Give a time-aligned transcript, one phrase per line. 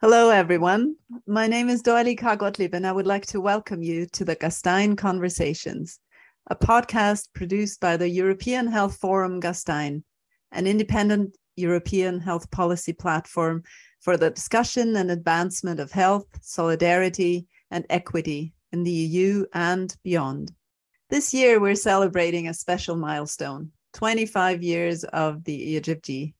[0.00, 0.94] Hello, everyone.
[1.26, 4.96] My name is Dorli Gottlieb, and I would like to welcome you to the Gastein
[4.96, 5.98] Conversations,
[6.48, 10.04] a podcast produced by the European Health Forum Gastein,
[10.52, 13.64] an independent European health policy platform
[13.98, 20.52] for the discussion and advancement of health, solidarity, and equity in the EU and beyond.
[21.10, 26.34] This year, we're celebrating a special milestone 25 years of the EHFG.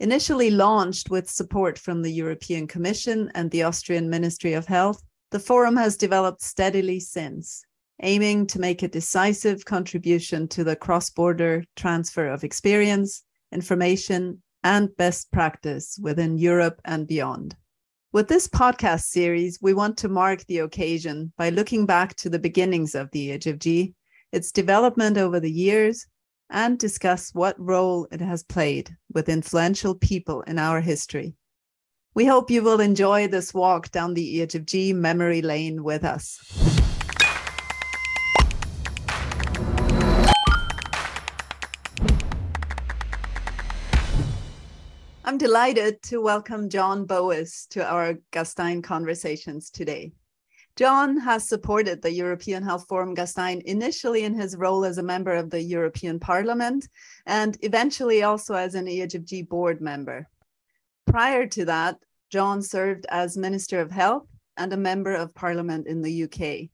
[0.00, 5.38] Initially launched with support from the European Commission and the Austrian Ministry of Health, the
[5.38, 7.64] forum has developed steadily since,
[8.02, 14.96] aiming to make a decisive contribution to the cross border transfer of experience, information, and
[14.96, 17.56] best practice within Europe and beyond.
[18.12, 22.38] With this podcast series, we want to mark the occasion by looking back to the
[22.38, 23.94] beginnings of the EHFG,
[24.32, 26.06] its development over the years,
[26.50, 31.34] and discuss what role it has played with influential people in our history.
[32.14, 36.38] We hope you will enjoy this walk down the EHFG memory lane with us.
[45.26, 50.12] I'm delighted to welcome John Bowis to our Gastein conversations today.
[50.76, 55.32] John has supported the European Health Forum Gastein initially in his role as a member
[55.32, 56.88] of the European Parliament
[57.26, 60.28] and eventually also as an EHFG board member.
[61.06, 61.98] Prior to that,
[62.30, 66.70] John served as Minister of Health and a member of Parliament in the UK.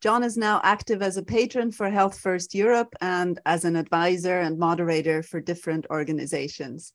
[0.00, 4.40] John is now active as a patron for Health First Europe and as an advisor
[4.40, 6.94] and moderator for different organizations.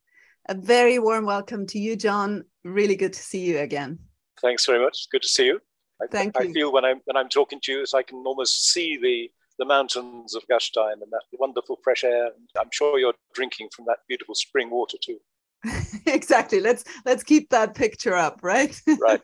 [0.50, 2.44] A very warm welcome to you, John.
[2.64, 4.00] Really good to see you again.
[4.42, 5.08] Thanks very much.
[5.12, 5.62] Good to see you.
[6.02, 6.54] I, Thank I you.
[6.54, 9.66] feel when I'm when I'm talking to you, as I can almost see the the
[9.66, 12.30] mountains of Gastein and that wonderful fresh air.
[12.60, 15.20] I'm sure you're drinking from that beautiful spring water too.
[16.06, 16.60] exactly.
[16.60, 18.80] Let's let's keep that picture up, right?
[19.00, 19.22] Right.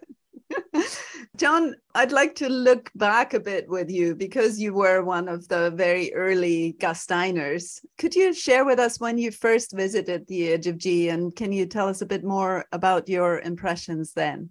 [1.37, 5.47] John, I'd like to look back a bit with you because you were one of
[5.47, 7.79] the very early Gasteiners.
[7.97, 11.87] Could you share with us when you first visited the EHFG and can you tell
[11.87, 14.49] us a bit more about your impressions then?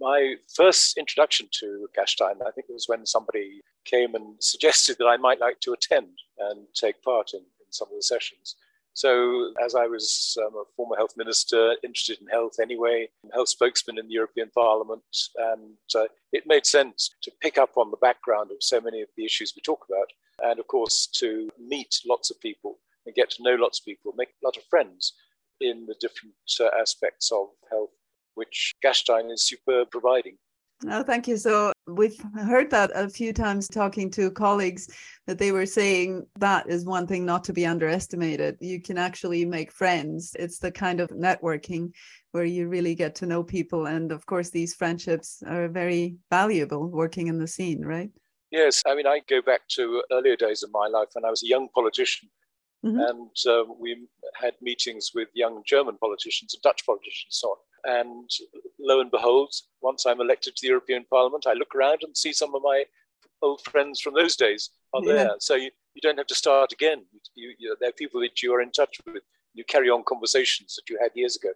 [0.00, 5.16] My first introduction to Gastein, I think, was when somebody came and suggested that I
[5.16, 8.56] might like to attend and take part in, in some of the sessions.
[8.94, 13.96] So, as I was um, a former health minister, interested in health anyway, health spokesman
[13.96, 15.02] in the European Parliament,
[15.36, 19.08] and uh, it made sense to pick up on the background of so many of
[19.16, 20.08] the issues we talk about,
[20.50, 24.12] and of course, to meet lots of people and get to know lots of people,
[24.16, 25.12] make a lot of friends
[25.60, 27.90] in the different uh, aspects of health
[28.38, 30.38] which Gastein is superb providing.
[30.88, 31.36] Oh, thank you.
[31.36, 34.88] So we've heard that a few times talking to colleagues
[35.26, 38.56] that they were saying that is one thing not to be underestimated.
[38.60, 40.36] You can actually make friends.
[40.38, 41.92] It's the kind of networking
[42.30, 43.86] where you really get to know people.
[43.86, 48.10] And of course, these friendships are very valuable working in the scene, right?
[48.52, 48.82] Yes.
[48.86, 51.48] I mean, I go back to earlier days of my life when I was a
[51.48, 52.28] young politician.
[52.86, 53.00] Mm-hmm.
[53.00, 54.06] And uh, we
[54.40, 57.56] had meetings with young German politicians and Dutch politicians, so on.
[57.88, 58.30] And
[58.78, 59.50] lo and behold,
[59.80, 62.84] once I'm elected to the European Parliament, I look around and see some of my
[63.40, 65.12] old friends from those days are yeah.
[65.14, 65.30] there.
[65.38, 67.04] So you, you don't have to start again.
[67.34, 69.22] You, you, there are people that you are in touch with.
[69.54, 71.48] You carry on conversations that you had years ago.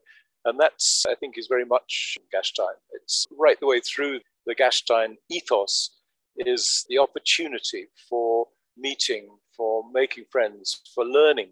[0.47, 2.77] And that's, I think, is very much Gastein.
[2.93, 5.99] It's right the way through the Gastein ethos
[6.39, 11.51] is the opportunity for meeting, for making friends, for learning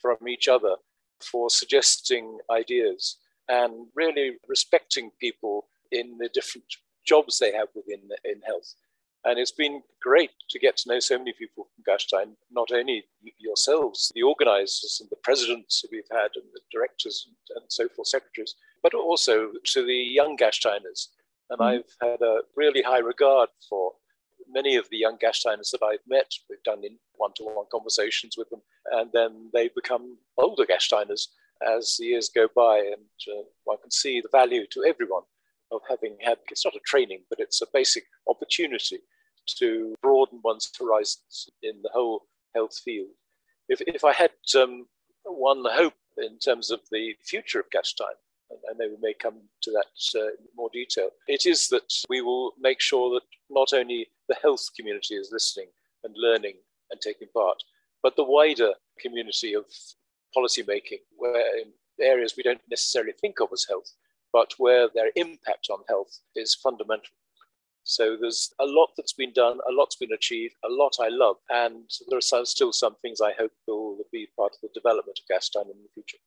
[0.00, 0.76] from each other,
[1.20, 6.66] for suggesting ideas and really respecting people in the different
[7.06, 8.74] jobs they have within in health.
[9.24, 13.04] And it's been great to get to know so many people from Gastein, not only
[13.38, 18.08] yourselves, the organizers and the presidents we've had, and the directors and, and so forth,
[18.08, 21.08] secretaries, but also to the young Gasteiners.
[21.50, 21.64] And mm.
[21.64, 23.92] I've had a really high regard for
[24.50, 26.32] many of the young Gasteiners that I've met.
[26.50, 31.28] We've done in one to one conversations with them, and then they become older Gasteiners
[31.66, 35.22] as the years go by, and uh, one can see the value to everyone
[35.70, 38.98] of having had it's not a training, but it's a basic opportunity
[39.46, 43.08] to broaden one's horizons in the whole health field.
[43.68, 44.86] If, if I had um,
[45.24, 48.16] one hope in terms of the future of Gastein,
[48.50, 51.90] and I know we may come to that uh, in more detail, it is that
[52.08, 55.68] we will make sure that not only the health community is listening
[56.04, 56.56] and learning
[56.90, 57.62] and taking part,
[58.02, 59.64] but the wider community of
[60.36, 63.92] policymaking, where um, in areas we don't necessarily think of as health,
[64.32, 67.14] but where their impact on health is fundamental.
[67.84, 71.36] So there's a lot that's been done, a lot's been achieved, a lot I love,
[71.50, 75.18] and there are some, still some things I hope will be part of the development
[75.18, 76.18] of Gastein in the future.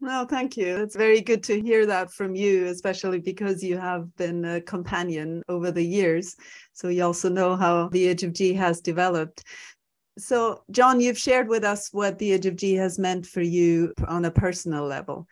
[0.00, 0.78] Well, thank you.
[0.78, 5.44] It's very good to hear that from you, especially because you have been a companion
[5.48, 6.34] over the years.
[6.72, 9.44] So you also know how the EHFG has developed.
[10.18, 14.30] So, John, you've shared with us what the EHFG has meant for you on a
[14.30, 15.26] personal level.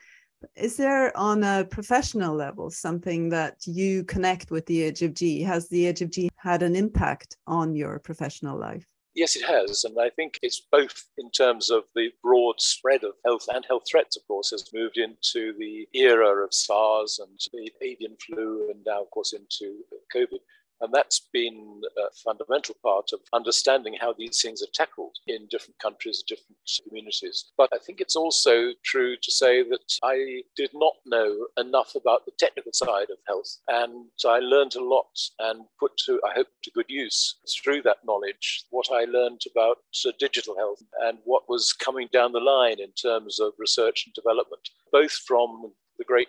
[0.57, 5.45] Is there on a professional level something that you connect with the EHFG?
[5.45, 8.87] Has the EHFG had an impact on your professional life?
[9.15, 9.85] Yes, it has.
[9.85, 13.83] And I think it's both in terms of the broad spread of health and health
[13.91, 18.81] threats, of course, has moved into the era of SARS and the avian flu, and
[18.87, 19.81] now, of course, into
[20.15, 20.39] COVID.
[20.81, 25.79] And that's been a fundamental part of understanding how these things are tackled in different
[25.79, 27.53] countries, different communities.
[27.57, 32.25] But I think it's also true to say that I did not know enough about
[32.25, 33.59] the technical side of health.
[33.69, 37.99] And I learned a lot and put to, I hope, to good use through that
[38.05, 42.81] knowledge what I learned about uh, digital health and what was coming down the line
[42.81, 46.29] in terms of research and development, both from the great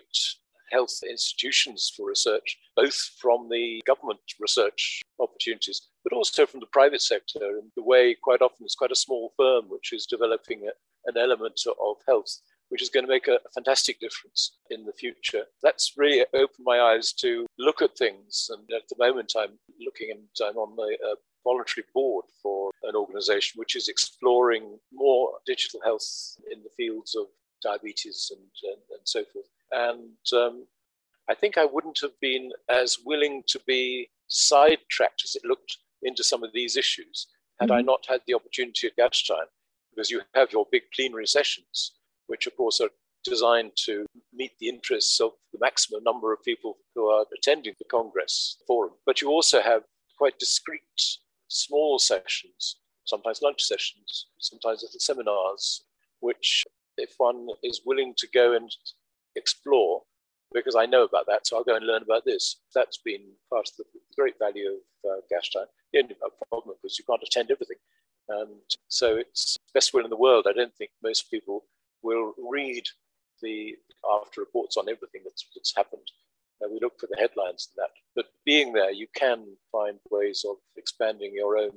[0.72, 7.02] health institutions for research, both from the government research opportunities, but also from the private
[7.02, 7.58] sector.
[7.58, 11.16] And the way quite often it's quite a small firm which is developing a, an
[11.16, 12.40] element of health
[12.72, 15.42] which is going to make a, fantastic difference in the future.
[15.62, 18.48] That's really opened my eyes to look at things.
[18.50, 22.96] And at the moment, I'm looking and I'm on the uh, voluntary board for an
[22.96, 27.26] organization which is exploring more digital health in the fields of
[27.62, 29.46] diabetes and, and, and so forth.
[29.72, 30.66] And um,
[31.28, 36.24] I think I wouldn't have been as willing to be sidetracked as it looked into
[36.24, 37.26] some of these issues
[37.60, 37.78] had mm-hmm.
[37.78, 39.46] I not had the opportunity at Gastein,
[39.94, 41.92] because you have your big plenary sessions,
[42.26, 42.90] which of course are
[43.24, 47.84] designed to meet the interests of the maximum number of people who are attending the
[47.84, 48.92] Congress forum.
[49.06, 49.82] But you also have
[50.18, 50.82] quite discreet
[51.48, 55.84] small sessions, sometimes lunch sessions, sometimes little seminars,
[56.20, 56.64] which
[56.96, 58.70] if one is willing to go and
[59.36, 60.02] explore
[60.52, 62.60] because I know about that, so I'll go and learn about this.
[62.74, 63.84] That's been part of the
[64.16, 64.68] great value
[65.04, 65.66] of uh, Gastein.
[65.92, 66.14] The only
[66.50, 67.78] problem, because you can't attend everything.
[68.28, 70.46] And so it's best will in the world.
[70.48, 71.64] I don't think most people
[72.02, 72.84] will read
[73.40, 73.74] the
[74.20, 76.06] after reports on everything that's, that's happened.
[76.62, 77.90] Uh, we look for the headlines and that.
[78.14, 81.72] But being there, you can find ways of expanding your own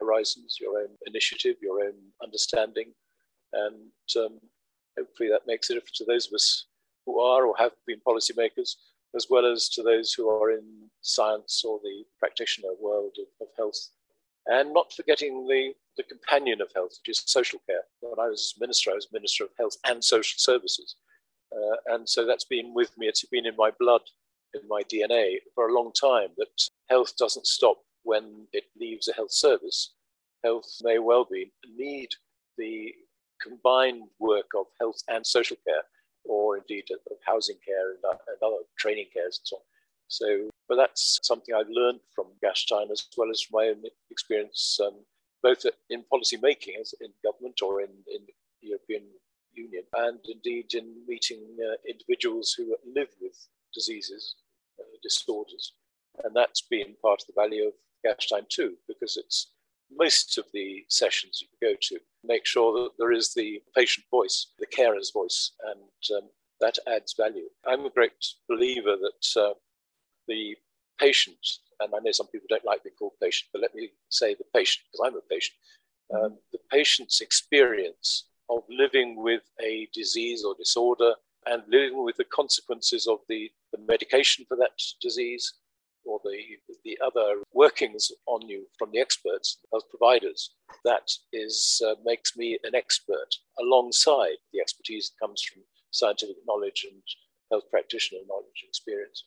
[0.00, 2.92] horizons, your own initiative, your own understanding.
[3.52, 4.38] And um,
[4.96, 6.66] hopefully that makes a difference to those of us
[7.08, 8.74] who are or have been policymakers,
[9.16, 10.64] as well as to those who are in
[11.00, 13.88] science or the practitioner world of, of health.
[14.46, 17.84] And not forgetting the, the companion of health, which is social care.
[18.00, 20.96] When I was minister, I was Minister of Health and Social Services.
[21.50, 24.02] Uh, and so that's been with me, it's been in my blood,
[24.54, 29.14] in my DNA for a long time that health doesn't stop when it leaves a
[29.14, 29.94] health service.
[30.44, 32.10] Health may well be need
[32.58, 32.92] the
[33.42, 35.82] combined work of health and social care
[36.28, 39.62] or indeed of housing care and, uh, and other training cares and so on.
[40.08, 44.78] So, but that's something I've learned from Gastein as well as from my own experience,
[44.82, 44.94] um,
[45.42, 49.02] both in policy making as in government or in, in the European
[49.52, 53.36] Union, and indeed in meeting uh, individuals who live with
[53.74, 54.36] diseases,
[54.78, 55.72] uh, disorders.
[56.24, 57.74] And that's been part of the value of
[58.04, 59.52] Gastein too, because it's
[59.90, 61.98] most of the sessions you go to
[62.28, 66.28] make sure that there is the patient voice, the carer's voice, and um,
[66.60, 67.48] that adds value.
[67.66, 68.12] I'm a great
[68.48, 69.54] believer that uh,
[70.26, 70.54] the
[71.00, 71.38] patient,
[71.80, 74.44] and I know some people don't like being called patient, but let me say the
[74.54, 75.56] patient, because I'm a patient,
[76.14, 81.14] um, the patient's experience of living with a disease or disorder
[81.46, 85.52] and living with the consequences of the, the medication for that disease
[86.08, 86.38] or the,
[86.84, 92.58] the other workings on you from the experts as providers, that is uh, makes me
[92.64, 93.28] an expert
[93.60, 97.02] alongside the expertise that comes from scientific knowledge and
[97.50, 99.24] health practitioner knowledge and experience.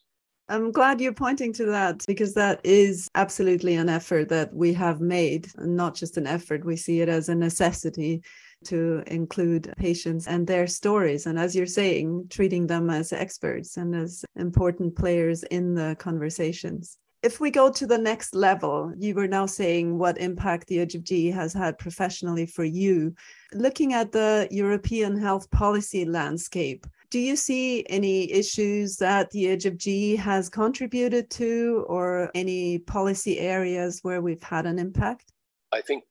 [0.49, 4.99] I'm glad you're pointing to that because that is absolutely an effort that we have
[4.99, 8.21] made, not just an effort, we see it as a necessity
[8.65, 11.25] to include patients and their stories.
[11.25, 16.97] And as you're saying, treating them as experts and as important players in the conversations.
[17.23, 21.31] If we go to the next level, you were now saying what impact the EHFG
[21.33, 23.13] has had professionally for you.
[23.53, 30.17] Looking at the European health policy landscape, do you see any issues that the EHFG
[30.17, 35.31] has contributed to or any policy areas where we've had an impact?
[35.71, 36.03] I think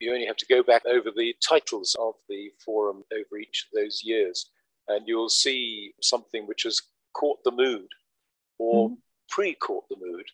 [0.00, 3.78] you only have to go back over the titles of the forum over each of
[3.78, 4.50] those years,
[4.88, 6.80] and you'll see something which has
[7.14, 7.88] caught the mood
[8.58, 8.94] or mm-hmm.
[9.28, 10.26] pre caught the mood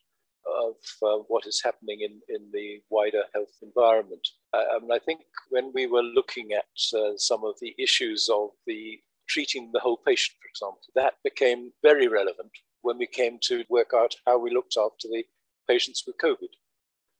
[0.46, 4.26] of uh, what is happening in, in the wider health environment.
[4.52, 8.98] Uh, I think when we were looking at uh, some of the issues of the
[9.28, 10.80] treating the whole patient, for example.
[10.94, 12.50] That became very relevant
[12.82, 15.24] when we came to work out how we looked after the
[15.68, 16.50] patients with COVID.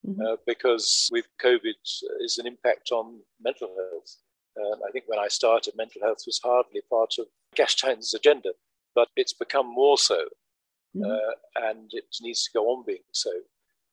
[0.07, 0.21] Mm-hmm.
[0.21, 1.81] Uh, because with COVID
[2.21, 4.17] is an impact on mental health.
[4.57, 8.51] Um, I think when I started, mental health was hardly part of Gastein's agenda,
[8.95, 10.25] but it's become more so.
[10.97, 11.11] Mm-hmm.
[11.11, 13.31] Uh, and it needs to go on being so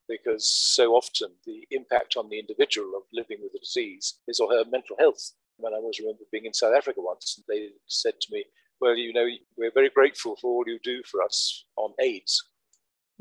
[0.07, 4.51] because so often the impact on the individual of living with the disease is or
[4.51, 5.31] her mental health.
[5.57, 8.45] When I was remember being in South Africa once, they said to me,
[8.79, 9.27] "Well, you know,
[9.57, 12.50] we're very grateful for all you do for us on AIDS, uh,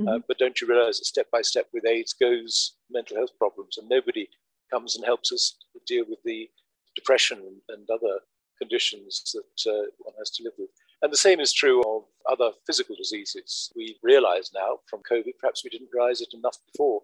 [0.00, 0.08] mm-hmm.
[0.08, 3.78] uh, but don't you realise that step by step with AIDS goes mental health problems,
[3.78, 4.28] and nobody
[4.72, 6.48] comes and helps us deal with the
[6.94, 8.20] depression and other
[8.60, 10.70] conditions that uh, one has to live with."
[11.02, 13.72] And the same is true of other physical diseases.
[13.74, 17.02] We realize now from COVID, perhaps we didn't realize it enough before,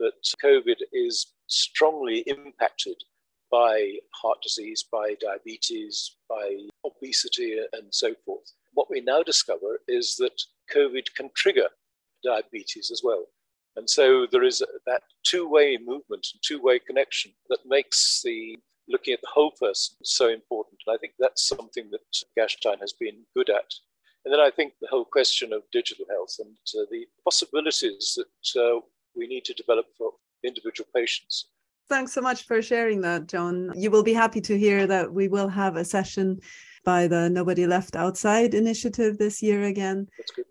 [0.00, 0.12] that
[0.44, 2.96] COVID is strongly impacted
[3.50, 8.52] by heart disease, by diabetes, by obesity, and so forth.
[8.74, 10.42] What we now discover is that
[10.74, 11.68] COVID can trigger
[12.26, 13.24] diabetes as well.
[13.76, 18.56] And so there is that two way movement and two way connection that makes the
[18.88, 20.80] looking at the whole person so important.
[20.86, 22.00] And I think that's something that
[22.38, 23.70] Gastein has been good at.
[24.24, 28.60] And then I think the whole question of digital health and uh, the possibilities that
[28.60, 28.80] uh,
[29.14, 30.10] we need to develop for
[30.44, 31.48] individual patients.
[31.88, 33.70] Thanks so much for sharing that, John.
[33.76, 36.40] You will be happy to hear that we will have a session
[36.86, 40.06] by the Nobody Left Outside initiative this year again.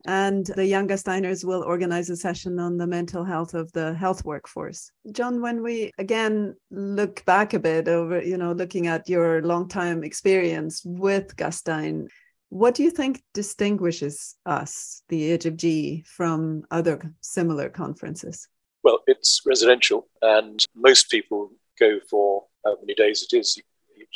[0.06, 4.25] And the Young Gasteiners will organize a session on the mental health of the health
[4.25, 4.92] workforce.
[5.12, 9.70] John, when we again look back a bit over, you know, looking at your long
[9.70, 12.08] time experience with Gastein,
[12.50, 18.48] what do you think distinguishes us, the EHFG, from other similar conferences?
[18.84, 23.58] Well, it's residential, and most people go for how many days it is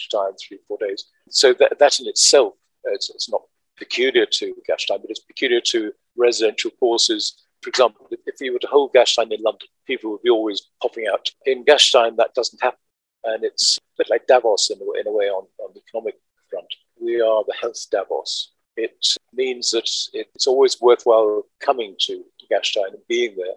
[0.08, 1.06] time, three, four days.
[1.30, 2.54] So that, that in itself,
[2.86, 3.42] it's, it's not
[3.78, 7.46] peculiar to Gastein, but it's peculiar to residential courses.
[7.62, 11.08] For example, if you were to hold Gastein in London, people would be always popping
[11.12, 11.30] out.
[11.46, 12.80] In Gastein, that doesn't happen.
[13.24, 16.16] And it's a bit like Davos in a, in a way on, on the economic
[16.50, 16.68] front.
[17.02, 18.54] We are the health Davos.
[18.78, 23.56] It means that it's always worthwhile coming to Gastein and being there.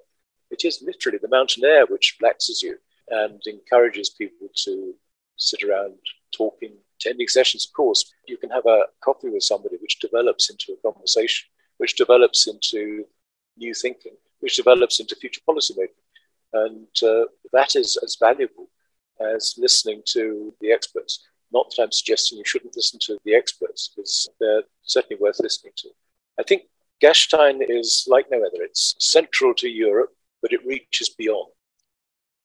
[0.51, 2.77] It is literally the mountain air which relaxes you
[3.09, 4.95] and encourages people to
[5.37, 5.95] sit around
[6.37, 10.73] talking, attending sessions, of course, you can have a coffee with somebody which develops into
[10.73, 11.49] a conversation,
[11.79, 13.05] which develops into
[13.57, 15.95] new thinking, which develops into future policy making.
[16.53, 18.69] And uh, that is as valuable
[19.21, 21.27] as listening to the experts.
[21.53, 25.75] Not that I'm suggesting you shouldn't listen to the experts, because they're certainly worth listening
[25.77, 25.89] to.
[26.39, 26.63] I think
[27.03, 28.63] Gastein is like no other.
[28.63, 30.11] It's central to Europe,
[30.41, 31.53] but it reaches beyond.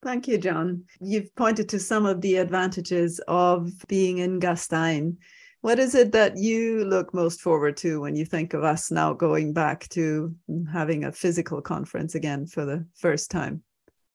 [0.07, 0.85] Thank you, John.
[1.01, 5.17] You've pointed to some of the advantages of being in Gastein.
[5.59, 9.11] What is it that you look most forward to when you think of us now
[9.11, 10.33] going back to
[10.71, 13.63] having a physical conference again for the first time?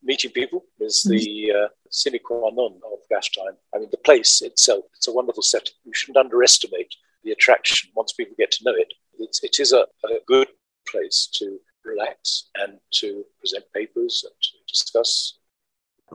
[0.03, 1.65] Meeting people is the mm-hmm.
[1.67, 3.55] uh, sine qua non of Gastein.
[3.75, 5.75] I mean, the place itself, it's a wonderful setting.
[5.85, 8.95] You shouldn't underestimate the attraction once people get to know it.
[9.19, 10.49] It's, it is a, a good
[10.89, 15.37] place to relax and to present papers and to discuss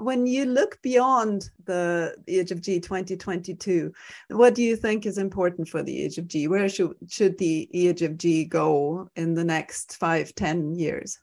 [0.04, 3.92] when you look beyond the EHFG 2022,
[4.30, 6.48] what do you think is important for the EHFG?
[6.48, 11.20] Where should, should the EHFG go in the next five, ten years?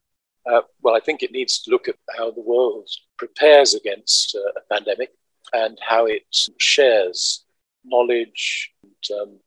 [0.46, 4.60] Uh, well, I think it needs to look at how the world prepares against uh,
[4.60, 5.10] a pandemic
[5.52, 6.22] and how it
[6.58, 7.44] shares
[7.84, 8.72] knowledge.
[8.82, 9.38] And, um,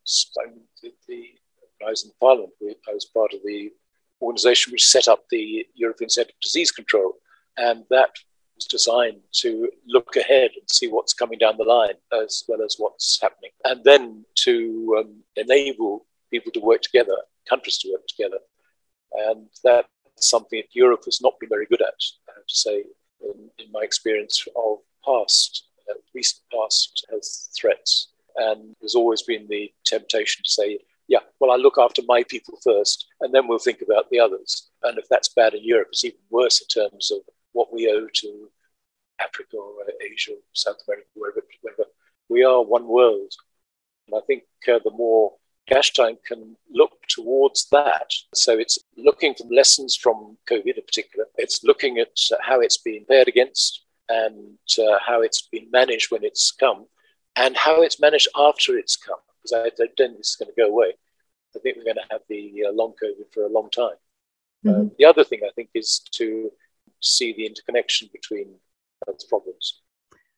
[0.81, 1.23] the, the,
[1.79, 2.53] in Parliament,
[2.89, 3.71] I was part of the
[4.21, 7.13] organization which set up the European Centre for Disease Control.
[7.57, 8.11] And that
[8.57, 12.75] was designed to look ahead and see what's coming down the line as well as
[12.77, 14.53] what's happening, and then to
[14.99, 17.17] um, enable people to work together,
[17.49, 18.39] countries to work together.
[19.13, 19.87] And that's
[20.33, 22.83] something that Europe has not been very good at, I have to say,
[23.21, 28.09] in, in my experience of past, uh, recent past health threats.
[28.35, 32.59] And there's always been the temptation to say, yeah, well, I look after my people
[32.63, 34.69] first, and then we'll think about the others.
[34.83, 37.21] And if that's bad in Europe, it's even worse in terms of
[37.57, 38.29] what we owe to
[39.19, 39.73] Africa or
[40.11, 41.85] Asia, or South America, wherever, wherever.
[42.29, 43.33] We are one world.
[44.05, 45.33] And I think uh, the more
[45.69, 48.09] Gastein can look towards that.
[48.33, 51.25] So it's looking from lessons from COVID in particular.
[51.37, 56.23] It's looking at how it's been paired against and uh, how it's been managed when
[56.23, 56.85] it's come
[57.35, 59.23] and how it's managed after it's come.
[59.41, 60.93] Because I don't think this is going to go away.
[61.55, 63.99] I think we're going to have the uh, long COVID for a long time.
[64.65, 64.81] Mm-hmm.
[64.81, 66.51] Um, the other thing I think is to
[67.01, 68.55] see the interconnection between
[69.05, 69.81] health problems.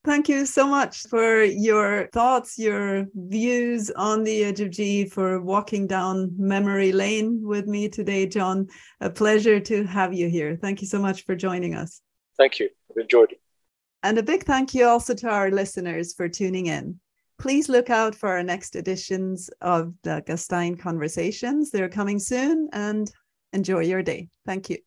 [0.06, 6.32] Thank you so much for your thoughts, your views on the EHFG, for walking down
[6.38, 8.68] memory lane with me today, John.
[9.02, 10.58] A pleasure to have you here.
[10.62, 12.02] Thank you so much for joining us.
[12.38, 12.70] Thank you.
[12.90, 13.42] I've enjoyed it.
[14.02, 16.98] And a big thank you also to our listeners for tuning in.
[17.38, 21.72] Please look out for our next editions of the Gastein Conversations.
[21.72, 23.12] They're coming soon and
[23.52, 24.30] enjoy your day.
[24.46, 24.78] Thank you.